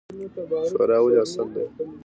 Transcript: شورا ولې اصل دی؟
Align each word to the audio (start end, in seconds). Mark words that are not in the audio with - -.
شورا 0.69 0.97
ولې 1.01 1.17
اصل 1.23 1.47
دی؟ 1.53 1.65